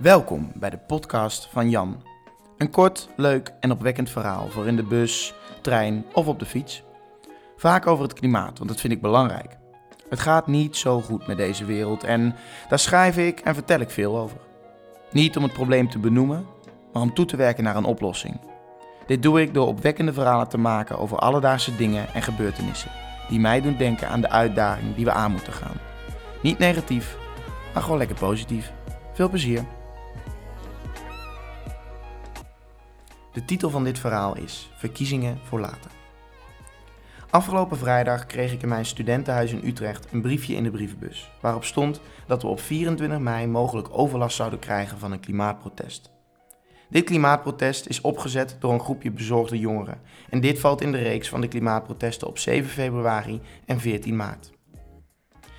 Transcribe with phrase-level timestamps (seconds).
[0.00, 2.02] Welkom bij de podcast van Jan.
[2.58, 6.82] Een kort, leuk en opwekkend verhaal voor in de bus, trein of op de fiets.
[7.56, 9.56] Vaak over het klimaat, want dat vind ik belangrijk.
[10.08, 12.34] Het gaat niet zo goed met deze wereld en
[12.68, 14.36] daar schrijf ik en vertel ik veel over.
[15.12, 16.46] Niet om het probleem te benoemen,
[16.92, 18.40] maar om toe te werken naar een oplossing.
[19.06, 22.90] Dit doe ik door opwekkende verhalen te maken over alledaagse dingen en gebeurtenissen
[23.28, 25.80] die mij doen denken aan de uitdaging die we aan moeten gaan.
[26.42, 27.16] Niet negatief,
[27.74, 28.72] maar gewoon lekker positief.
[29.12, 29.64] Veel plezier.
[33.32, 35.90] De titel van dit verhaal is Verkiezingen voor later.
[37.30, 41.64] Afgelopen vrijdag kreeg ik in mijn studentenhuis in Utrecht een briefje in de brievenbus, waarop
[41.64, 46.10] stond dat we op 24 mei mogelijk overlast zouden krijgen van een klimaatprotest.
[46.88, 51.28] Dit klimaatprotest is opgezet door een groepje bezorgde jongeren en dit valt in de reeks
[51.28, 54.50] van de klimaatprotesten op 7 februari en 14 maart.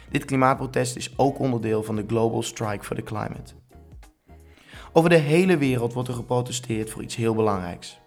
[0.10, 3.61] Dit klimaatprotest is ook onderdeel van de Global Strike for the Climate.
[4.94, 8.00] Over de hele wereld wordt er geprotesteerd voor iets heel belangrijks.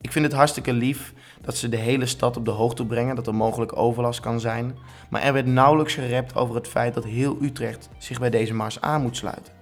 [0.00, 3.26] Ik vind het hartstikke lief dat ze de hele stad op de hoogte brengen dat
[3.26, 4.76] er mogelijk overlast kan zijn,
[5.10, 8.80] maar er werd nauwelijks gerept over het feit dat heel Utrecht zich bij deze mars
[8.80, 9.52] aan moet sluiten.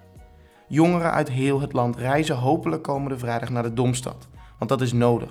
[0.69, 4.93] Jongeren uit heel het land reizen hopelijk komende vrijdag naar de Domstad, want dat is
[4.93, 5.31] nodig.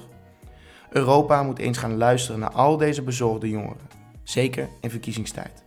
[0.90, 3.90] Europa moet eens gaan luisteren naar al deze bezorgde jongeren,
[4.24, 5.64] zeker in verkiezingstijd.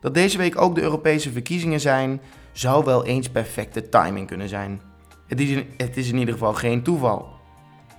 [0.00, 2.20] Dat deze week ook de Europese verkiezingen zijn,
[2.60, 4.80] zou wel eens perfecte timing kunnen zijn.
[5.26, 7.28] Het is, in, het is in ieder geval geen toeval.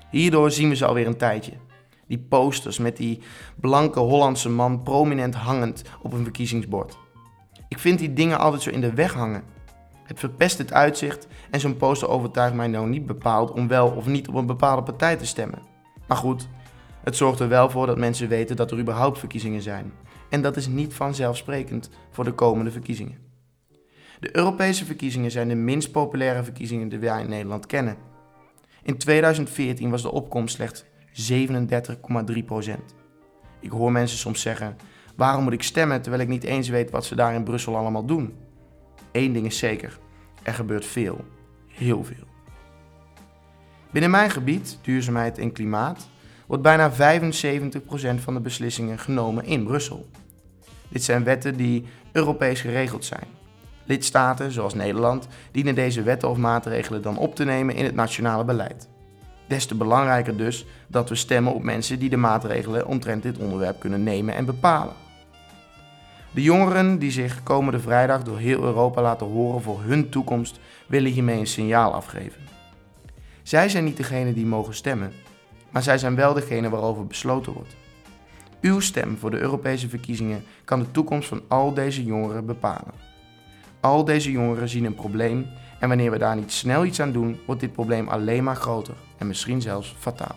[0.09, 1.51] Hierdoor zien we ze alweer een tijdje.
[2.07, 3.21] Die posters met die
[3.59, 6.97] blanke Hollandse man prominent hangend op een verkiezingsbord.
[7.67, 9.43] Ik vind die dingen altijd zo in de weg hangen.
[10.03, 14.05] Het verpest het uitzicht en zo'n poster overtuigt mij nou niet bepaald om wel of
[14.05, 15.61] niet op een bepaalde partij te stemmen.
[16.07, 16.47] Maar goed,
[17.03, 19.93] het zorgt er wel voor dat mensen weten dat er überhaupt verkiezingen zijn.
[20.29, 23.30] En dat is niet vanzelfsprekend voor de komende verkiezingen.
[24.21, 27.97] De Europese verkiezingen zijn de minst populaire verkiezingen die wij in Nederland kennen.
[28.83, 30.87] In 2014 was de opkomst slechts 37,3%
[33.59, 34.77] Ik hoor mensen soms zeggen:
[35.15, 38.05] waarom moet ik stemmen terwijl ik niet eens weet wat ze daar in Brussel allemaal
[38.05, 38.33] doen?
[39.11, 39.99] Eén ding is zeker:
[40.43, 41.25] er gebeurt veel,
[41.67, 42.27] heel veel.
[43.91, 46.09] Binnen mijn gebied, duurzaamheid en klimaat,
[46.47, 46.95] wordt bijna 75%
[48.15, 50.09] van de beslissingen genomen in Brussel.
[50.87, 53.39] Dit zijn wetten die Europees geregeld zijn.
[53.91, 58.43] Lidstaten, zoals Nederland, dienen deze wetten of maatregelen dan op te nemen in het nationale
[58.43, 58.87] beleid.
[59.47, 63.79] Des te belangrijker dus dat we stemmen op mensen die de maatregelen omtrent dit onderwerp
[63.79, 64.93] kunnen nemen en bepalen.
[66.31, 71.11] De jongeren die zich komende vrijdag door heel Europa laten horen voor hun toekomst, willen
[71.11, 72.41] hiermee een signaal afgeven.
[73.43, 75.11] Zij zijn niet degene die mogen stemmen,
[75.69, 77.75] maar zij zijn wel degene waarover besloten wordt.
[78.61, 83.10] Uw stem voor de Europese verkiezingen kan de toekomst van al deze jongeren bepalen.
[83.81, 85.47] Al deze jongeren zien een probleem
[85.79, 88.93] en wanneer we daar niet snel iets aan doen, wordt dit probleem alleen maar groter
[89.17, 90.35] en misschien zelfs fataal.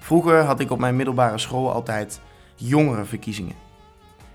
[0.00, 2.20] Vroeger had ik op mijn middelbare school altijd
[2.54, 3.54] jongerenverkiezingen.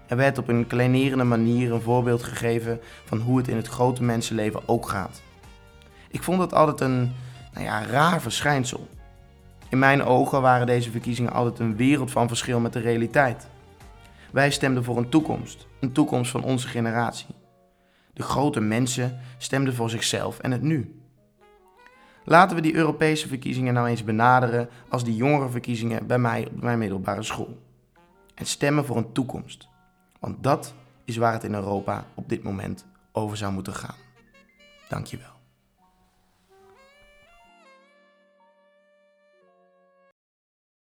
[0.08, 4.03] Er werd op een kleinerende manier een voorbeeld gegeven van hoe het in het grote
[4.03, 5.22] mensenleven ook gaat.
[6.09, 7.12] Ik vond dat altijd een
[7.53, 8.88] nou ja, raar verschijnsel.
[9.69, 13.47] In mijn ogen waren deze verkiezingen altijd een wereld van verschil met de realiteit.
[14.32, 17.36] Wij stemden voor een toekomst, een toekomst van onze generatie.
[18.14, 21.02] De grote mensen stemden voor zichzelf en het nu.
[22.24, 26.62] Laten we die Europese verkiezingen nou eens benaderen als die jongere verkiezingen bij mij op
[26.62, 27.58] mijn middelbare school.
[28.36, 29.68] En stemmen voor een toekomst.
[30.20, 30.74] Want dat
[31.06, 33.96] is waar het in Europa op dit moment over zou moeten gaan.
[34.90, 35.37] Dankjewel.